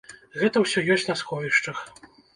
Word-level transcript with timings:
Гэта 0.39 0.63
ўсё 0.63 0.83
ёсць 0.95 1.05
на 1.11 1.15
сховішчах. 1.23 1.83